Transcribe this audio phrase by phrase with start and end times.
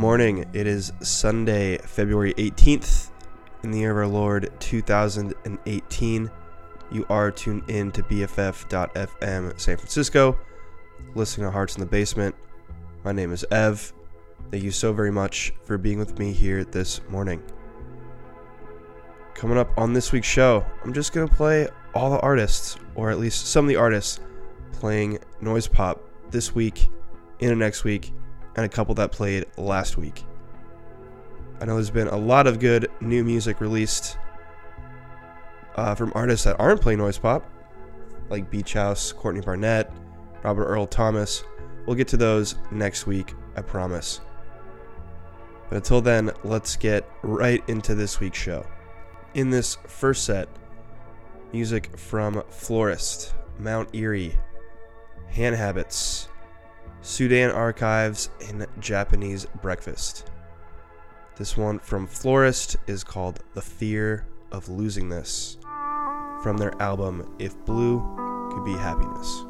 [0.00, 0.46] Morning.
[0.54, 3.10] It is Sunday, February 18th,
[3.62, 6.30] in the year of our Lord 2018.
[6.90, 10.38] You are tuned in to BFF.FM San Francisco,
[11.14, 12.34] listening to Hearts in the Basement.
[13.04, 13.92] My name is Ev.
[14.50, 17.42] Thank you so very much for being with me here this morning.
[19.34, 23.10] Coming up on this week's show, I'm just going to play all the artists, or
[23.10, 24.18] at least some of the artists,
[24.72, 26.88] playing noise pop this week,
[27.40, 28.14] into next week,
[28.56, 30.24] and a couple that played last week.
[31.60, 34.16] I know there's been a lot of good new music released
[35.76, 37.48] uh, from artists that aren't playing noise pop,
[38.28, 39.92] like Beach House, Courtney Barnett,
[40.42, 41.44] Robert Earl Thomas.
[41.86, 44.20] We'll get to those next week, I promise.
[45.68, 48.66] But until then, let's get right into this week's show.
[49.34, 50.48] In this first set,
[51.52, 54.36] music from Florist, Mount Eerie,
[55.28, 56.28] Hand Habits,
[57.02, 60.30] Sudan Archives, and Japanese Breakfast.
[61.36, 65.56] This one from Florist is called The Fear of Losing This
[66.42, 68.00] from their album If Blue
[68.52, 69.44] Could Be Happiness.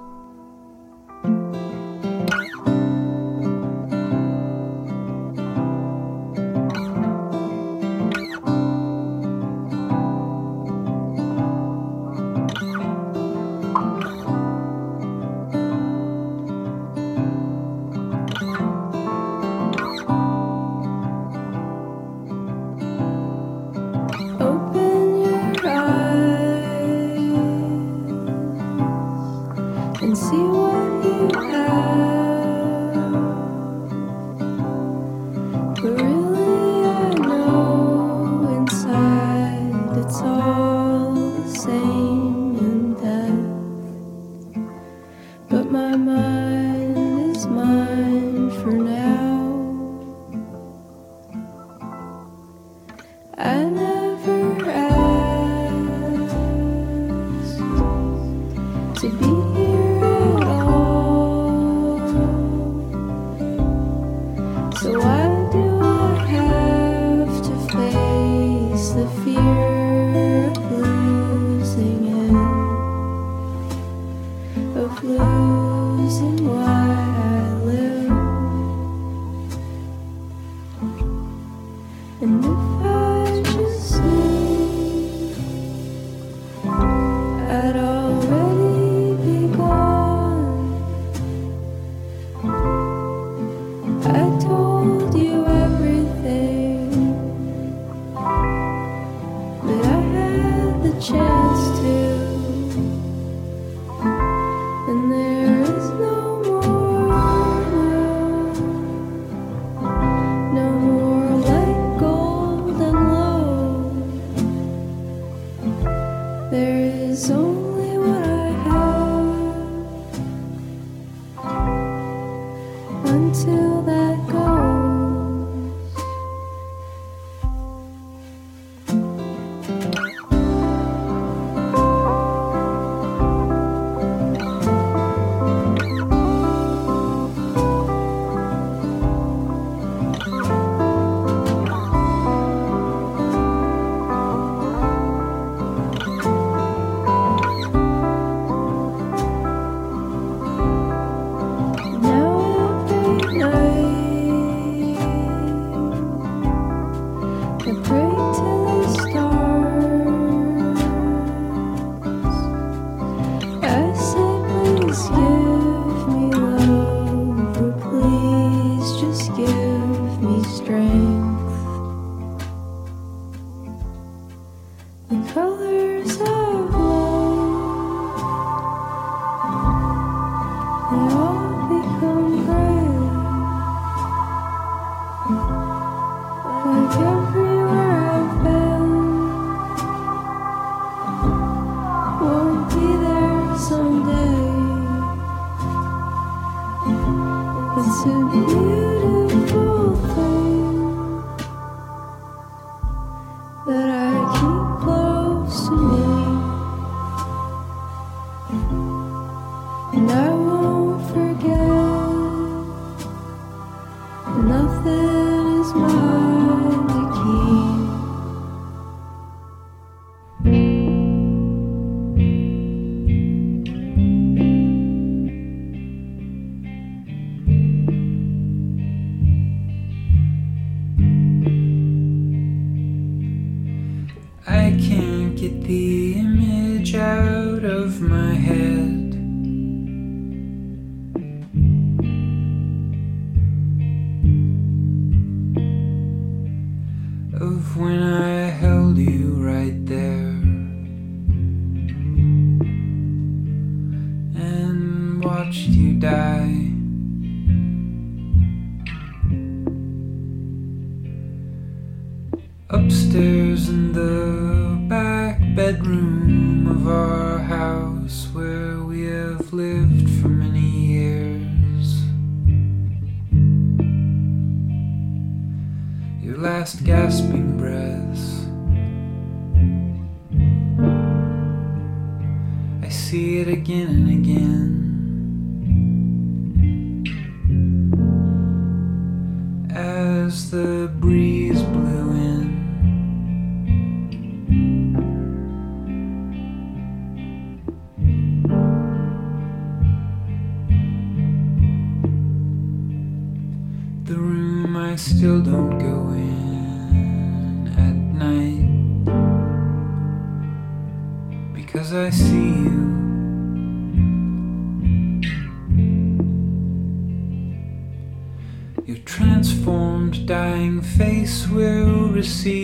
[322.20, 322.59] receive.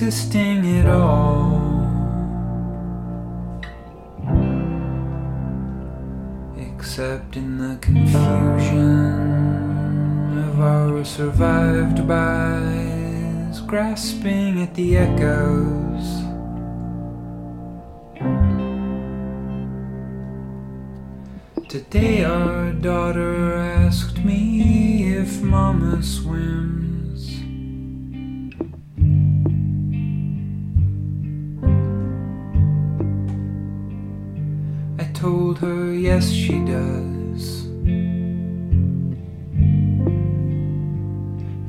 [0.00, 1.58] existing at all.
[6.56, 9.18] Except in the confusion
[10.38, 16.06] of our survived bys, grasping at the echoes.
[21.68, 26.77] Today, our daughter asked me if Mama swims.
[35.58, 37.64] her, yes, she does.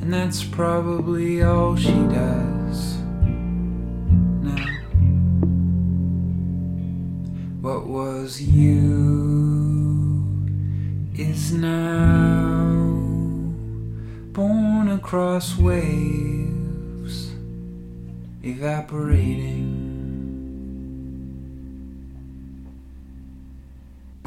[0.01, 2.98] And that's probably all she does
[4.43, 4.65] now.
[7.62, 10.24] What was you
[11.15, 12.67] is now
[14.34, 17.31] born across waves,
[18.43, 19.88] evaporating.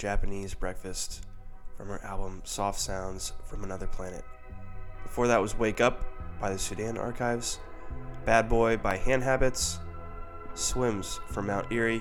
[0.00, 1.26] Japanese Breakfast
[1.76, 4.24] from her album Soft Sounds from Another Planet.
[5.02, 6.06] Before that was Wake Up
[6.40, 7.58] by the Sudan Archives,
[8.24, 9.78] Bad Boy by Hand Habits,
[10.54, 12.00] Swims from Mount Eerie,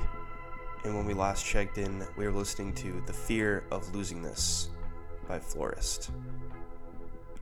[0.86, 4.70] and when we last checked in, we were listening to The Fear of Losing This
[5.28, 6.12] by Florist.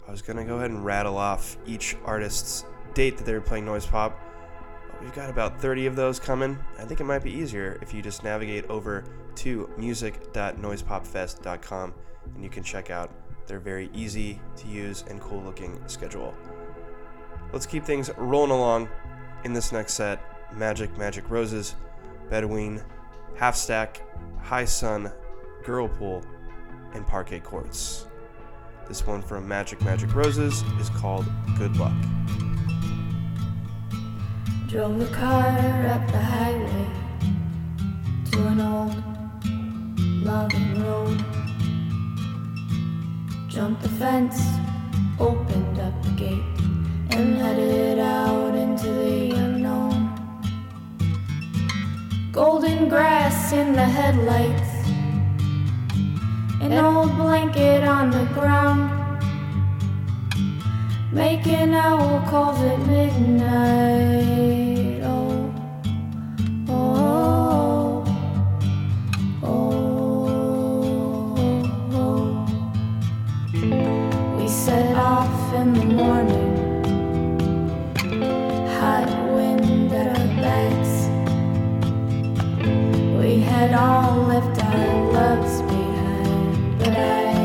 [0.07, 2.65] I was gonna go ahead and rattle off each artist's
[2.95, 4.19] date that they were playing Noise Pop.
[5.01, 6.57] We've got about 30 of those coming.
[6.79, 9.03] I think it might be easier if you just navigate over
[9.35, 11.93] to music.noisepopfest.com
[12.35, 13.11] and you can check out
[13.45, 16.33] their very easy to use and cool looking schedule.
[17.53, 18.89] Let's keep things rolling along
[19.43, 20.21] in this next set
[20.53, 21.75] Magic, Magic Roses,
[22.29, 22.83] Bedouine,
[23.35, 24.01] Half Stack,
[24.41, 25.13] High Suun,
[25.63, 26.23] Girl Pool,
[26.93, 28.07] and Parquet Courts.
[28.87, 31.25] This one from Magic Magic Roses is called
[31.57, 31.93] Good Luck.
[34.67, 36.87] Drove the car up the highway
[38.31, 39.01] to an old
[40.25, 41.23] logging road.
[43.47, 44.41] Jumped the fence,
[45.21, 46.43] opened up the gate,
[47.11, 50.11] and headed out into the unknown.
[52.33, 54.89] Golden grass in the headlights,
[56.61, 59.06] an old blanket on the ground.
[61.17, 64.21] Making owl calls at midnight.
[65.03, 65.51] Oh,
[66.69, 68.05] oh,
[69.43, 69.47] oh,
[71.33, 72.45] oh,
[73.51, 74.37] oh.
[74.37, 76.53] We set off in the morning.
[78.77, 80.95] Hot wind at our backs.
[83.19, 87.36] We had all left our loves behind, but I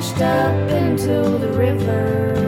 [0.00, 2.39] rushed up into the river.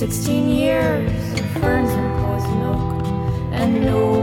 [0.00, 1.12] Sixteen years.
[1.38, 3.04] Of ferns and poison oak
[3.52, 4.19] and no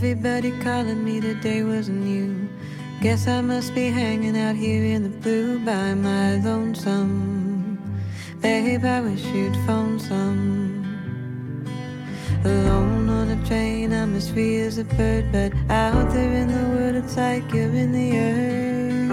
[0.00, 2.48] Everybody calling me today wasn't you.
[3.00, 7.80] Guess I must be hanging out here in the blue by my lonesome.
[8.40, 11.66] Babe, I wish you'd phone some.
[12.44, 16.68] Alone on a train, I'm as free as a bird, but out there in the
[16.76, 19.10] world, it's like you're in the earth.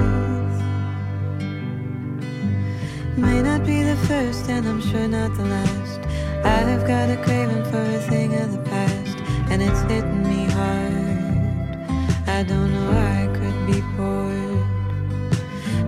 [3.17, 6.01] May not be the first, and I'm sure not the last.
[6.45, 9.17] I've got a craving for a thing of the past,
[9.49, 10.44] and it's hitting me
[12.37, 14.65] I don't know I could be bored.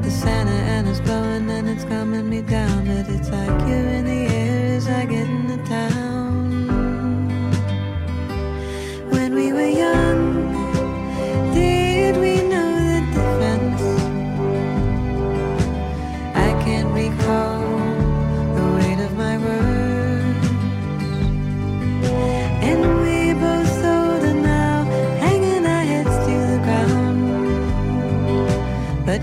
[0.04, 4.34] The Santa Ana's blowing and it's calming me down, but it's like you in the
[4.34, 6.68] air as I get into town.
[9.12, 10.17] When we were young.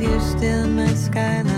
[0.04, 1.53] you still my skyline.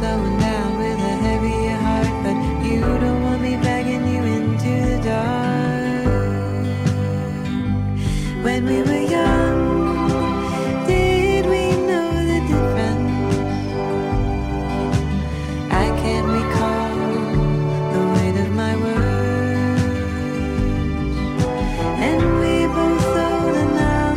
[0.00, 3.54] Slowing down with a heavier heart, but you don't want me
[4.08, 6.06] you into the dark.
[8.42, 9.58] When we were young,
[10.86, 13.36] did we know the difference?
[15.70, 16.96] I can't recall
[17.92, 19.84] the weight of my words.
[22.08, 23.04] And we both
[23.84, 24.14] now,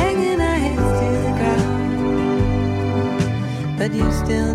[0.00, 1.88] hanging our heads to the ground.
[3.76, 4.54] But you're still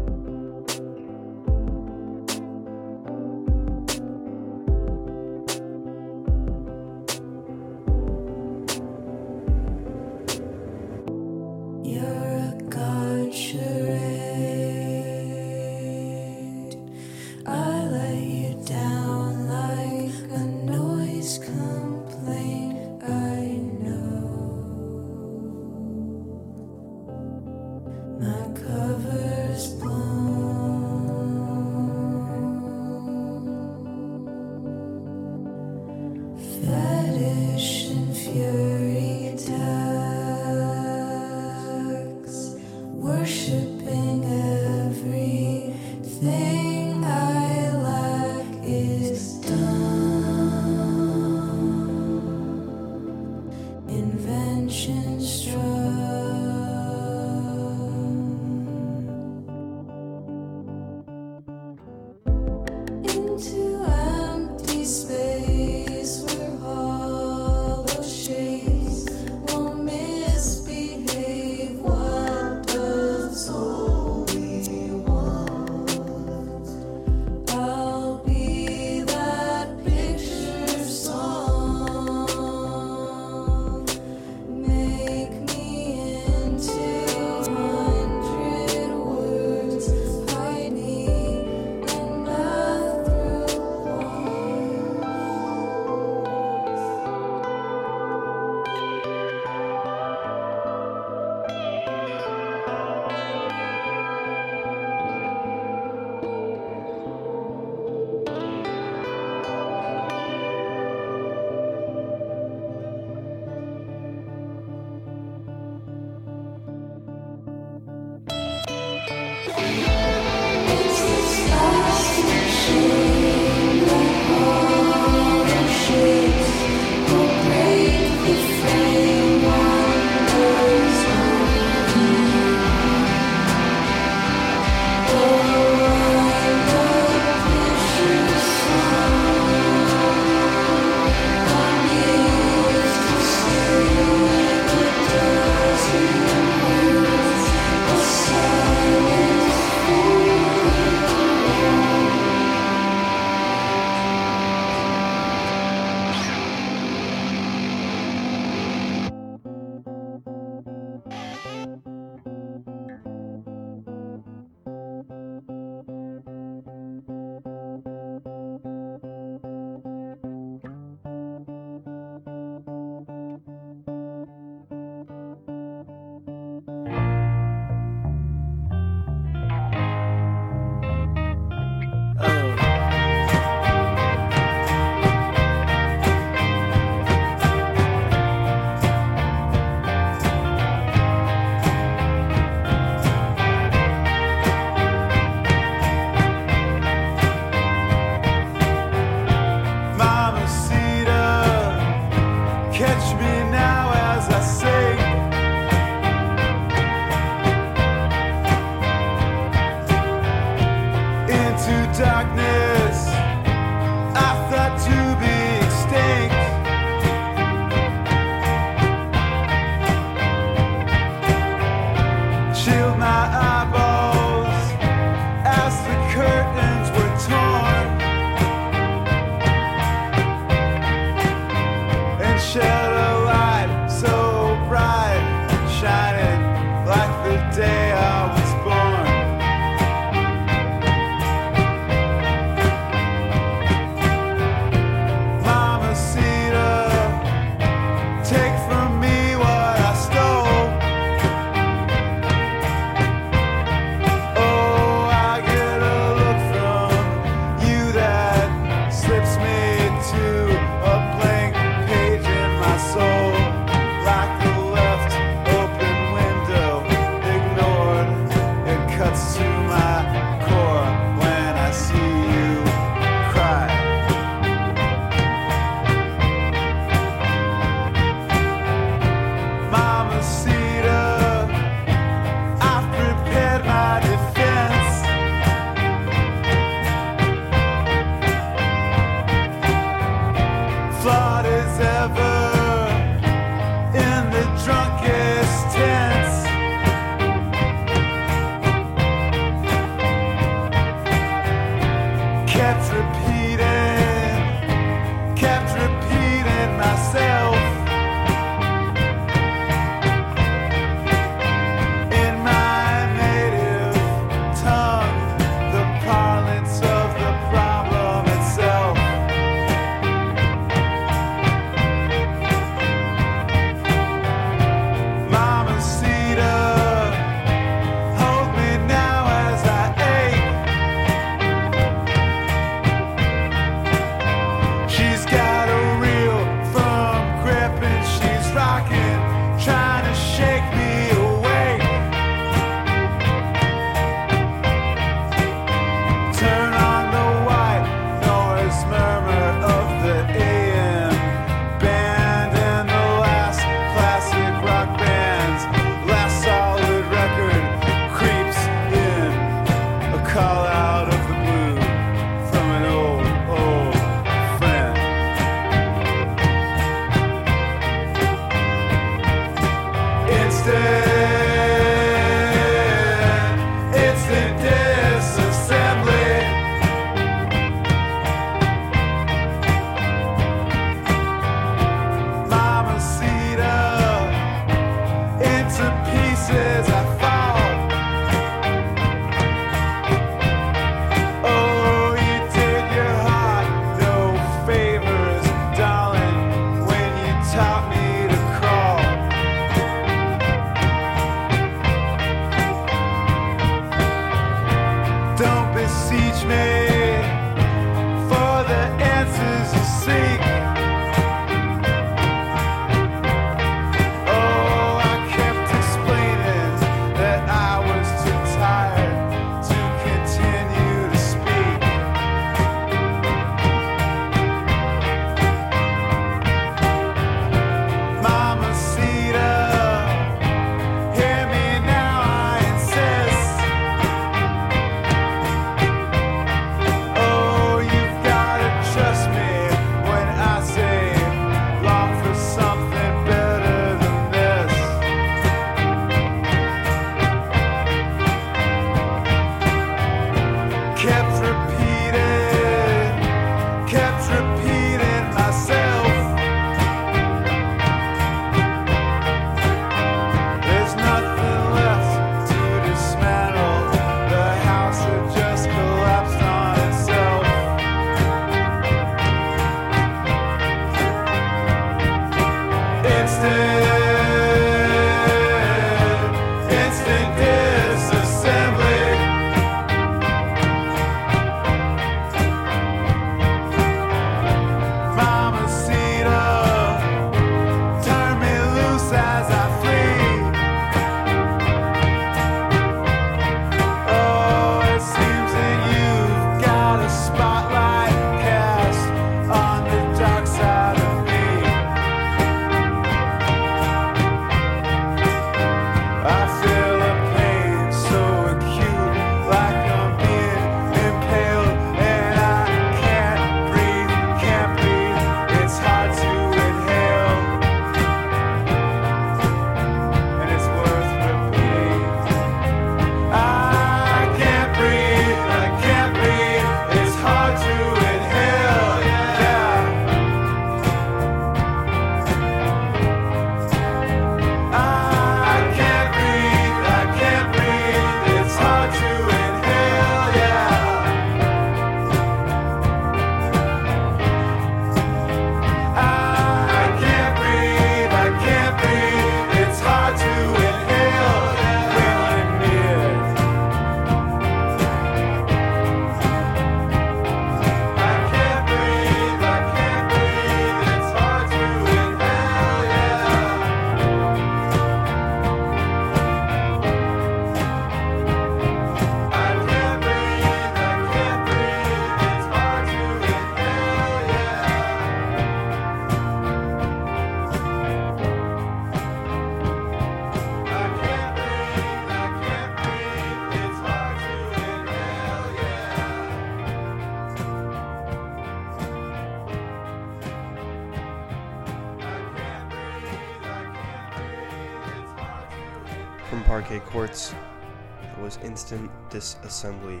[599.64, 600.00] Disassembly.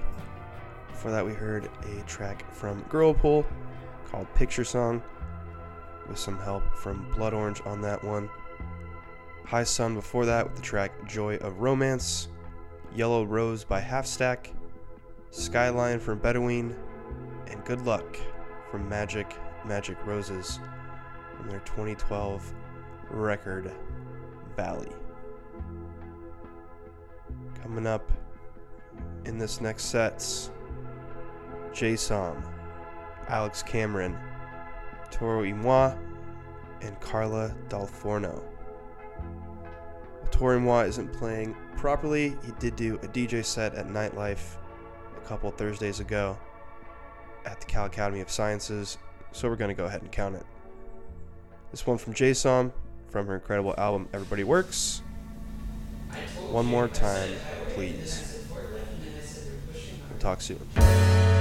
[0.88, 3.44] Before that, we heard a track from Girlpool
[4.10, 5.02] called Picturesong,
[6.08, 8.28] with some help from Blood Orange on that one.
[9.44, 12.28] High Suun before that with the track Joy of Romance,
[12.94, 14.52] Yellow Rose by Half Stack,
[15.30, 16.74] Skyline from Bedouine,
[17.48, 18.16] and Good Luck
[18.70, 19.34] from Magic
[19.66, 20.60] Magic Roses
[21.36, 22.52] from their 2012
[23.10, 23.72] record
[24.56, 24.90] Valley.
[27.62, 28.10] Coming up
[29.34, 30.52] in this next set's
[31.72, 32.40] Jay Som,
[33.26, 34.16] Alex Cameron,
[35.10, 35.92] Toro y Moi,
[36.82, 38.44] and Carla dal Forno.
[40.30, 44.56] Toro y Moi isn't playing properly, he did do a DJ set at Nightlife
[45.16, 46.38] a couple Thursdays ago
[47.44, 48.98] at the Cal Academy of Sciences,
[49.32, 50.46] so we're going to go ahead and count it.
[51.72, 52.72] This one from Jay Som
[53.08, 55.02] from her incredible album Everybody Works.
[56.52, 57.32] One more time,
[57.70, 58.33] please.
[60.24, 61.33] Talk soon.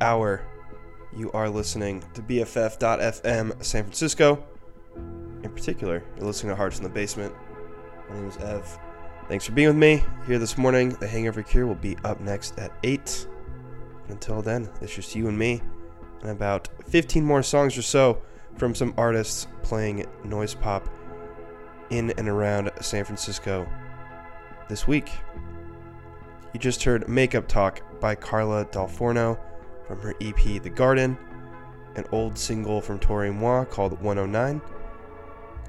[0.00, 0.46] Hour.
[1.14, 4.42] You are listening to BFF.FM San Francisco.
[5.42, 7.34] In particular, you're listening to Hearts in the Basement.
[8.08, 8.78] My name is Ev.
[9.28, 10.90] Thanks for being with me here this morning.
[10.90, 13.26] The Hangover Cure will be up next at 8.
[14.08, 15.60] Until then, it's just you and me,
[16.22, 18.22] and about 15 more songs or so
[18.56, 20.88] from some artists playing noise pop
[21.90, 23.68] in and around San Francisco
[24.68, 25.10] this week.
[26.52, 29.38] You just heard Makeup Talk by Carla dal Forno
[29.90, 31.18] from her EP The Garden,
[31.96, 34.60] an old single from Toro y Moi called 109,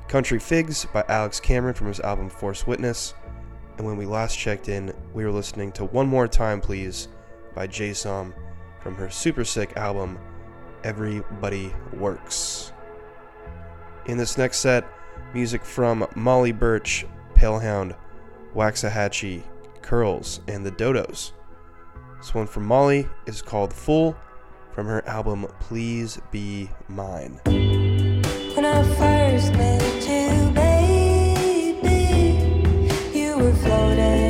[0.08, 3.16] Country Figs by Alex Cameron from his album Forced Witness,
[3.78, 7.08] and when we last checked in, we were listening to One More Time Please
[7.56, 8.36] by Jay Som
[8.80, 10.20] from her super sick album
[10.84, 12.74] Everybody Works.
[14.06, 14.86] In this next set,
[15.34, 17.96] music from Molly Burch, Palehound,
[18.54, 19.42] Waxahatchee,
[19.82, 21.32] Curls and the Dodos.
[22.22, 24.16] This one from Molly is called Fool
[24.74, 27.40] from her album Please Be Mine.
[27.46, 31.82] When I first met you, baby,
[33.18, 34.21] you were floating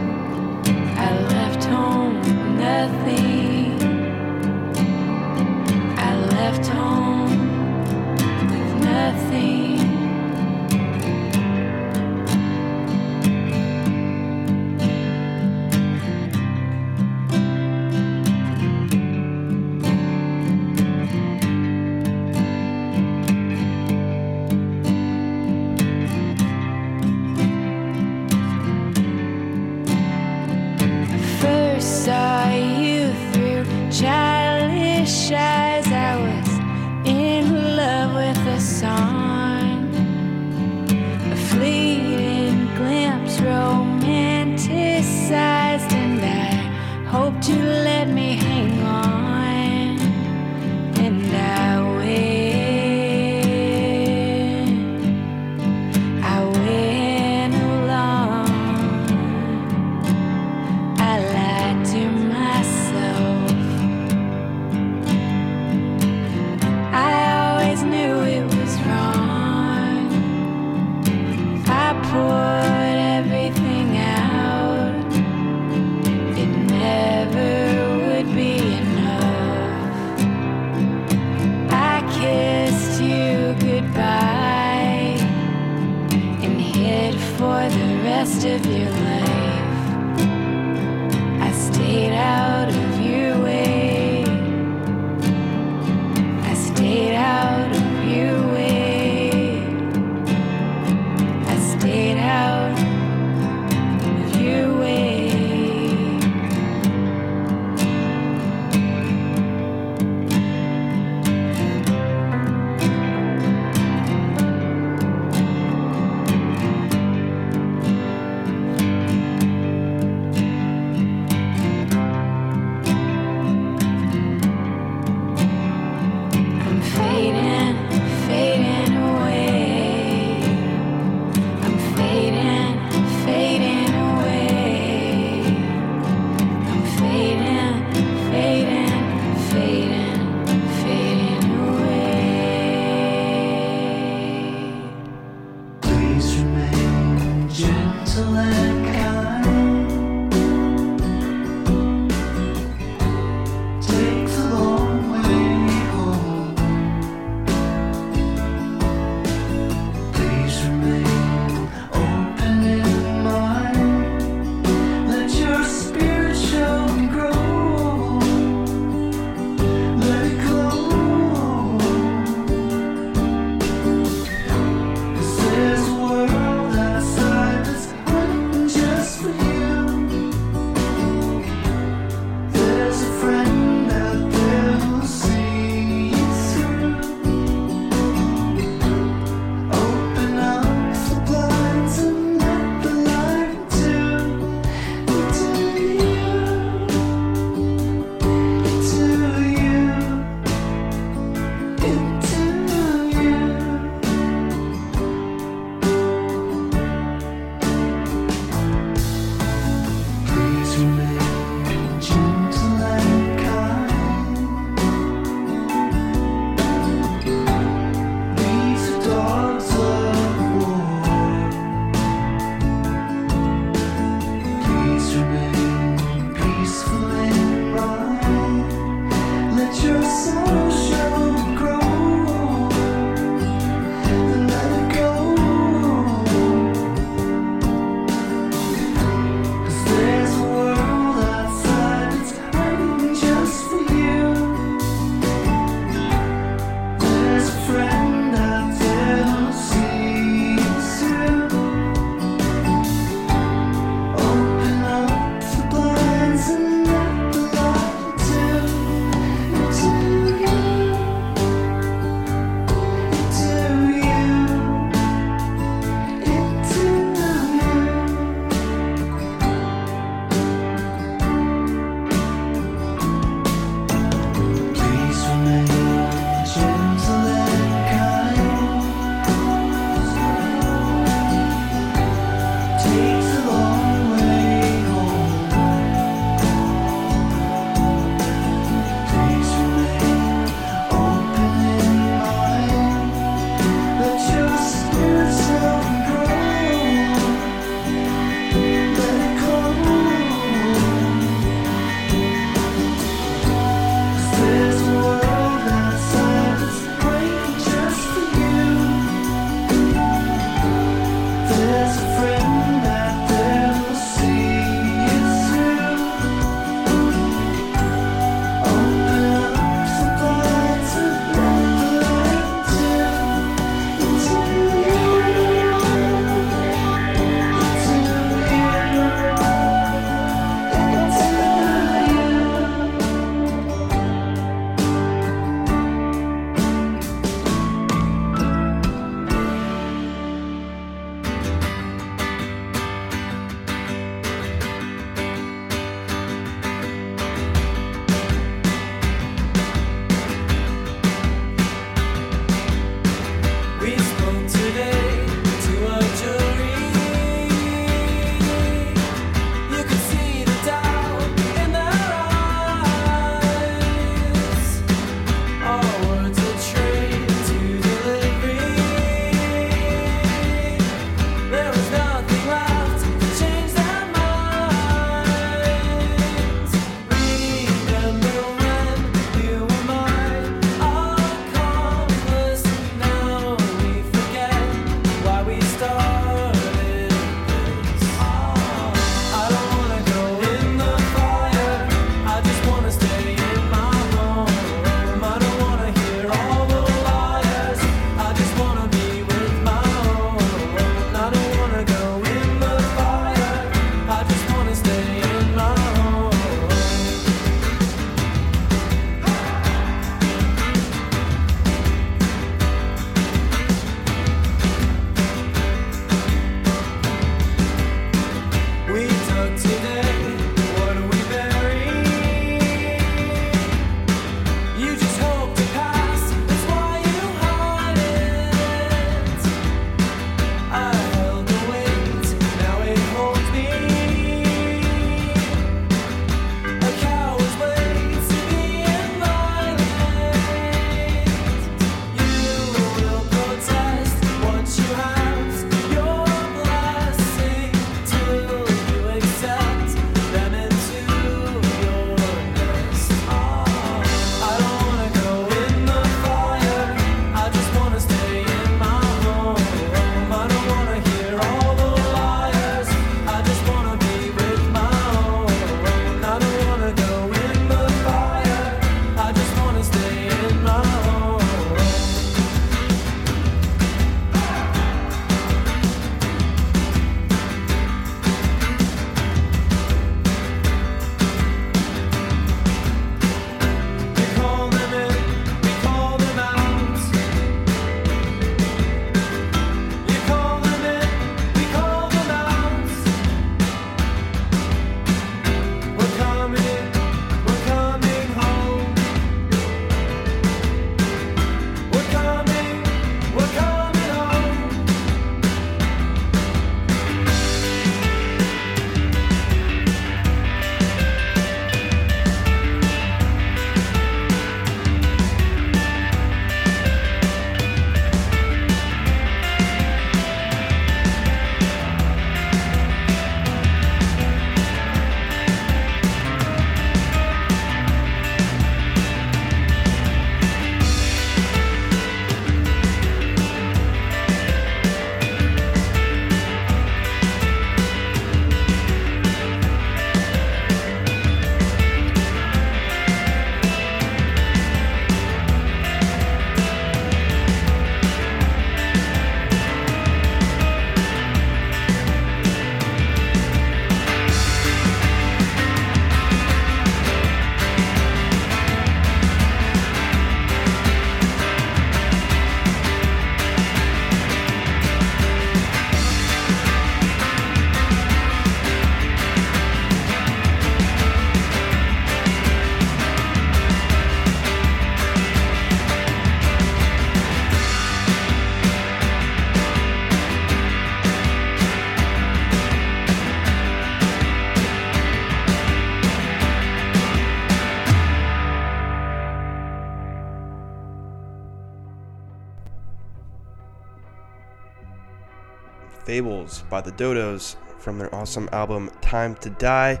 [596.72, 600.00] by the Dodos from their awesome album Time to Die,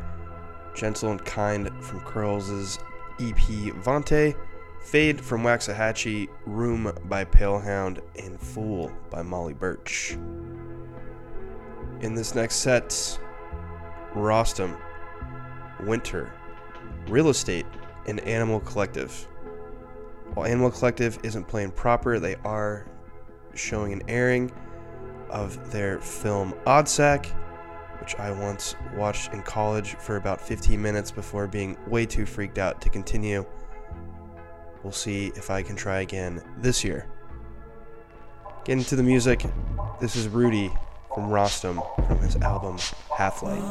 [0.74, 2.78] Gentle and Kind from Curls'
[3.20, 4.34] EP Vante,
[4.80, 10.16] Fade from Waxahatchee, Room by Palehound, and Fool by Molly Burch.
[12.00, 12.88] In this next set,
[14.14, 14.74] Rostam,
[15.80, 16.32] Winter,
[17.06, 17.66] Real Estate,
[18.06, 19.28] and Animal Collective.
[20.32, 22.86] While Animal Collective isn't playing proper, they are
[23.52, 24.50] showing an airing
[25.32, 27.26] of their film Oddsac,
[28.00, 32.58] which I once watched in college for about 15 minutes before being way too freaked
[32.58, 33.44] out to continue.
[34.82, 37.06] We'll see if I can try again this year.
[38.64, 39.44] Getting to the music,
[40.00, 40.70] this is Rudy
[41.14, 42.78] from Rostam from his album
[43.16, 43.62] Half Light.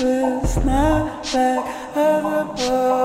[0.00, 2.98] Was not back at the.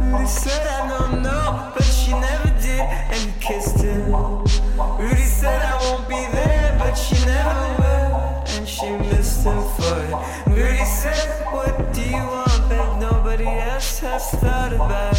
[0.00, 4.12] Rudy said I don't know, but she never did, and he kissed him.
[4.12, 9.98] Rudy said I won't be there, but she never will, and she missed him for
[10.04, 10.14] it.
[10.46, 15.13] Rudy said, What do you want that nobody else has thought about?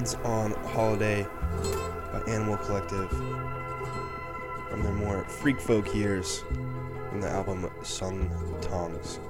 [0.00, 1.26] Kids on Holiday
[2.10, 3.10] by Animal Collective
[4.70, 6.42] from their more freak folk years
[7.10, 8.30] from the album Sung
[8.62, 9.20] Tongs.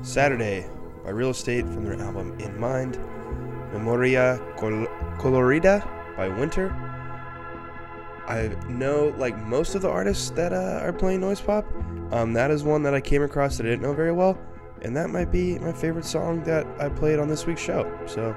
[0.00, 0.66] Saturday
[1.04, 2.98] by Real Estate from their album In Mind.
[3.74, 5.86] Memoria Col- Colorida
[6.16, 6.70] by Winter.
[8.26, 11.66] I know like most of the artists that uh, are playing noise pop.
[12.10, 14.38] Um, that is one that I came across that I didn't know very well,
[14.80, 17.86] and that might be my favorite song that I played on this week's show.
[18.06, 18.34] So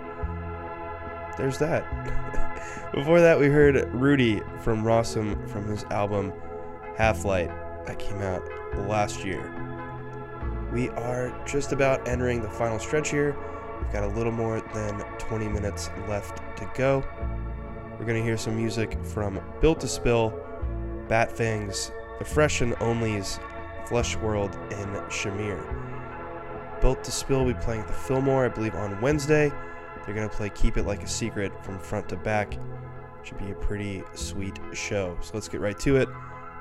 [1.38, 2.92] there's that.
[2.94, 6.32] Before that, we heard Rudy from Rossum from his album
[6.96, 7.50] Half Light
[7.86, 8.48] that came out
[8.88, 9.52] last year.
[10.72, 13.36] We are just about entering the final stretch here.
[13.82, 17.04] We've got a little more than 20 minutes left to go.
[18.00, 20.34] We're going to hear some music from Built to Spill,
[21.08, 23.40] Batfangs, The Fresh and Onlys,
[23.88, 25.62] Flesh World, and Shamir.
[26.82, 29.52] Built to Spill will be playing at the Fillmore, I believe, on Wednesday.
[30.06, 32.58] They're going to play Keep It Like a Secret from front to back.
[33.24, 35.18] Should be a pretty sweet show.
[35.22, 36.10] So let's get right to it.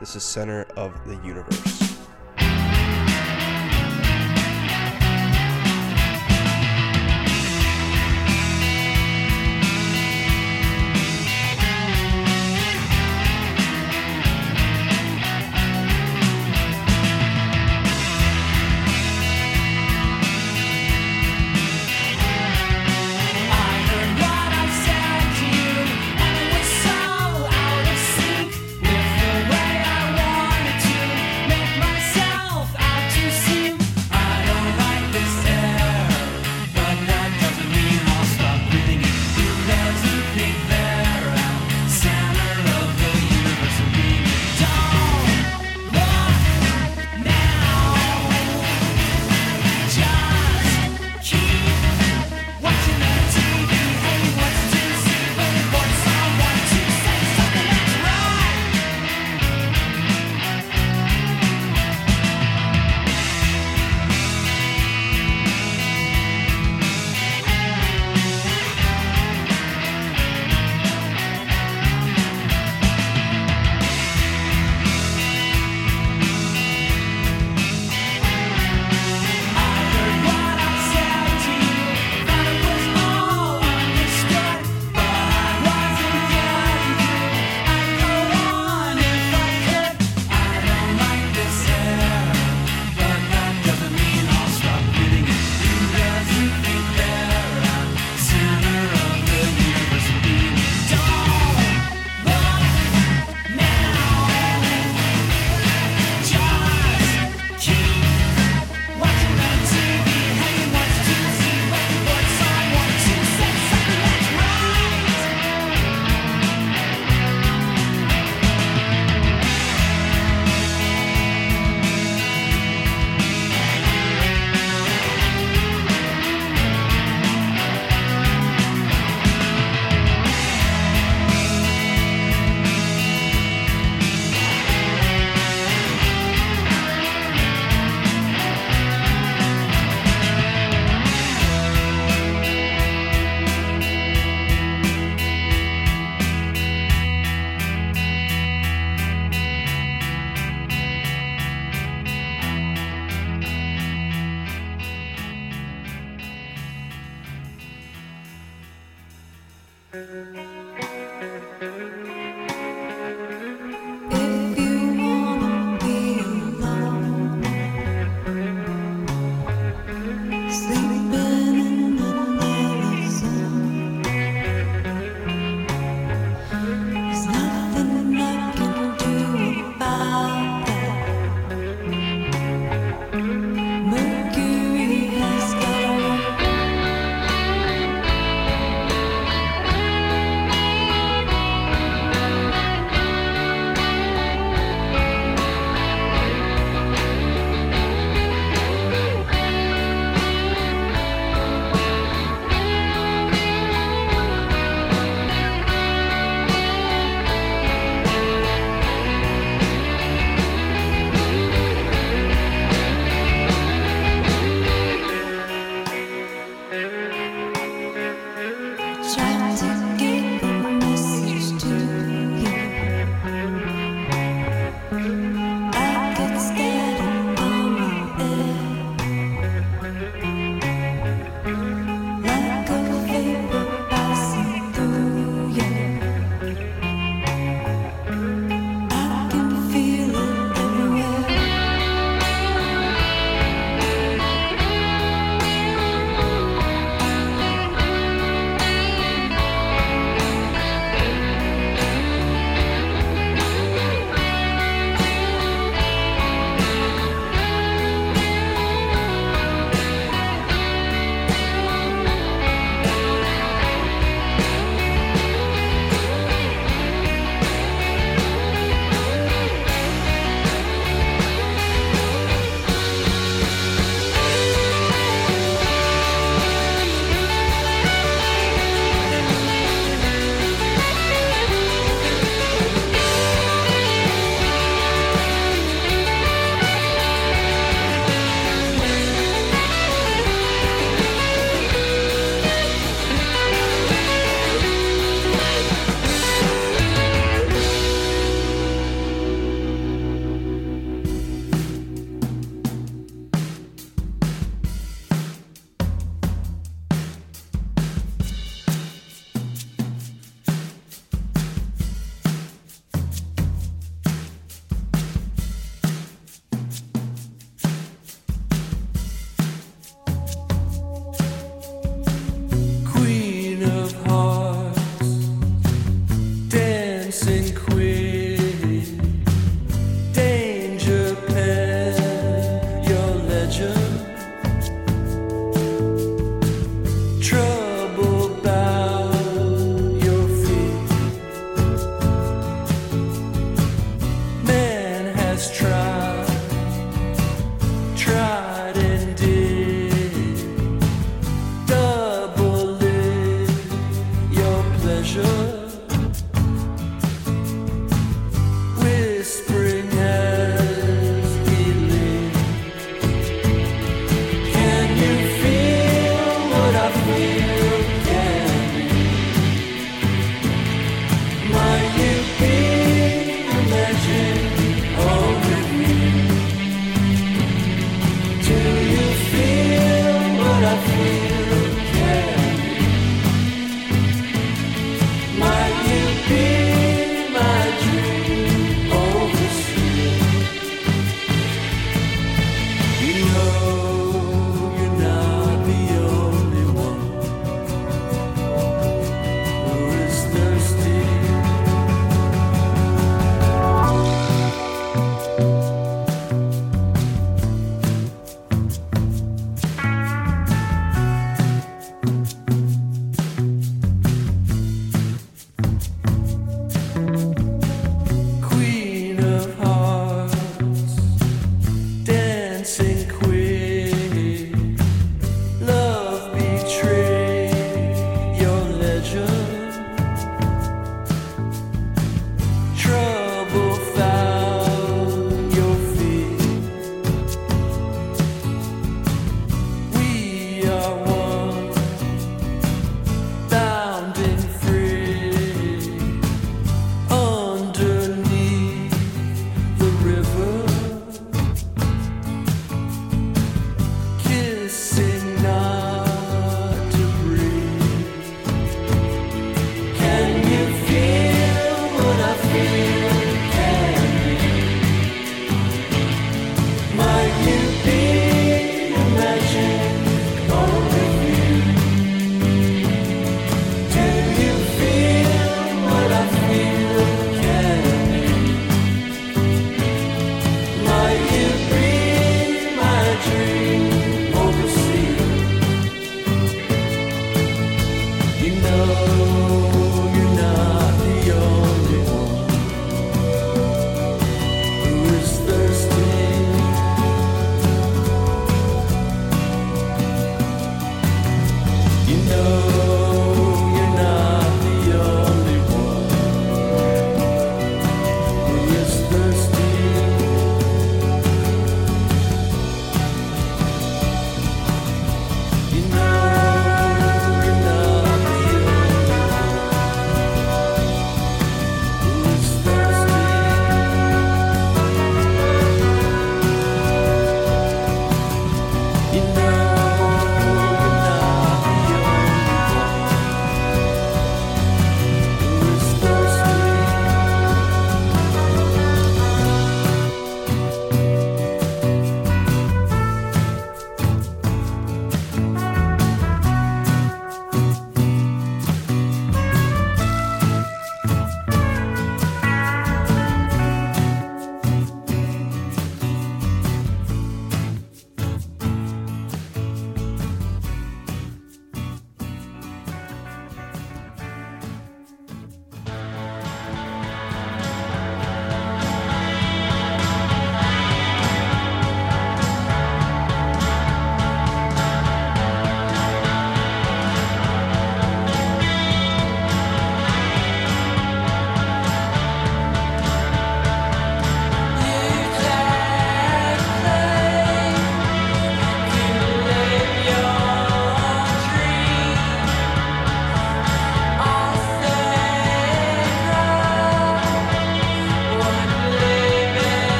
[0.00, 1.87] This is Center of the Universe.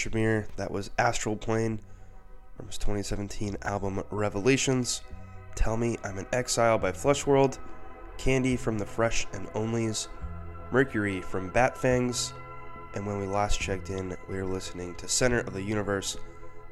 [0.00, 1.78] Shamir, that was Astral Plane
[2.56, 5.02] from his 2017 album Revelations.
[5.54, 7.58] Tell Me I'm an Exile by Flesh World.
[8.16, 10.08] Candy from the Fresh and Onlys.
[10.72, 12.32] Mercury from Batfangs.
[12.94, 16.16] And when we last checked in, we were listening to Center of the Universe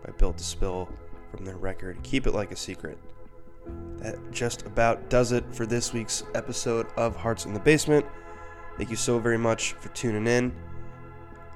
[0.02, 0.88] by Built to Spill
[1.30, 2.96] from their record Keep It Like a Secret.
[3.98, 8.06] That just about does it for this week's episode of Hearts in the Basement.
[8.78, 10.50] Thank you so very much for tuning in.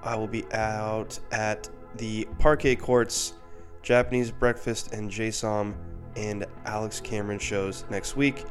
[0.02, 3.34] I will be out at the Parquet Courts,
[3.82, 5.76] Japanese Breakfast and Jay Som
[6.16, 8.44] and Alex Cameron shows next week.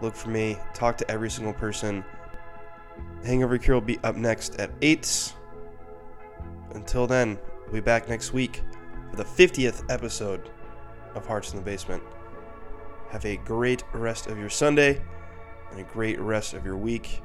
[0.00, 2.04] Look for me, talk to every single person.
[3.24, 5.34] Hangover Cure will be up next at 8.
[6.74, 8.62] Until then, we'll be back next week
[9.10, 10.50] for the 50th episode
[11.14, 12.02] of Hearts in the Basement.
[13.10, 15.02] Have a great rest of your Sunday
[15.70, 17.22] and a great rest of your week.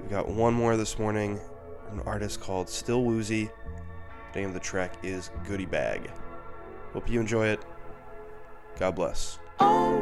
[0.00, 1.40] We've got one more this morning
[1.90, 3.50] an artist called Still Woozy.
[4.32, 6.10] The name of the track is Goody Bag.
[6.92, 7.60] Hope you enjoy it.
[8.78, 9.38] God bless.
[9.60, 9.98] Oh,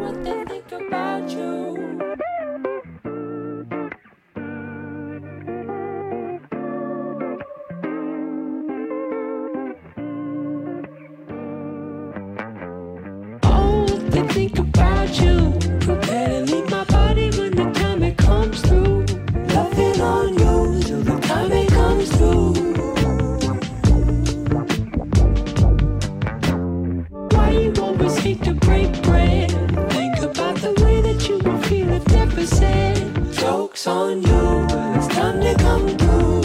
[33.89, 36.41] On you it's time to come through.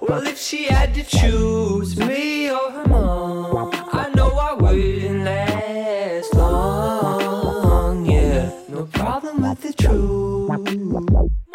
[0.00, 6.32] Well, if she had to choose me or her mom, I know I wouldn't last
[6.34, 8.06] long.
[8.06, 11.45] Yeah, no problem with the truth.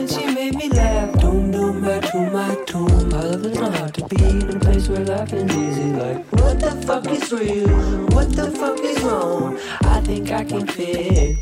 [0.00, 3.12] When she made me laugh, doom doom back to my tomb.
[3.12, 5.92] I love is not hard to be in a place where life is easy.
[5.92, 7.68] Like, what the fuck is real?
[8.16, 9.58] What the fuck is wrong?
[9.82, 11.36] I think I can fit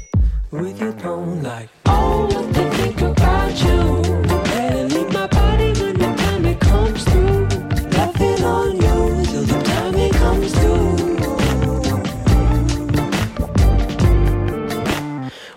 [0.51, 1.41] with your tone.
[1.41, 4.03] Like, oh, what to think about you?
[4.27, 7.47] Better leave my body when the time it comes through.
[7.91, 10.97] Nothing on you till the time it comes through.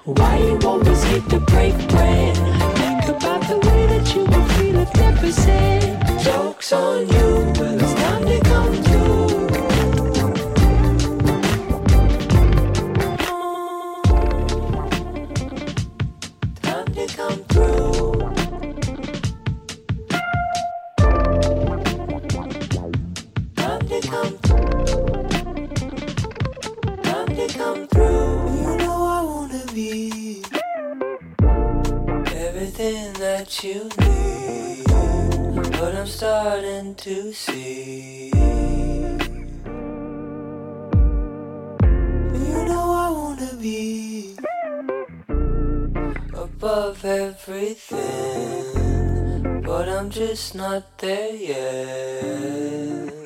[0.05, 2.50] Why you always hate to break bread?
[5.21, 6.19] Never said.
[6.23, 9.47] Jokes on you, but it's time to come through.
[16.61, 18.13] Time to come through.
[23.55, 25.27] Time to come through
[27.03, 28.61] Time to come through.
[28.61, 30.43] You know I wanna be
[32.35, 34.70] everything that you need,
[35.81, 38.29] but I'm starting to see.
[42.45, 44.35] You know I wanna be
[46.35, 48.61] above everything,
[49.63, 53.20] but I'm just not there yet.